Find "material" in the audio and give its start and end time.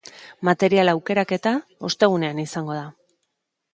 0.47-0.91